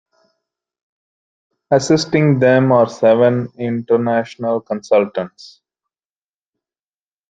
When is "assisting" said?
1.69-2.39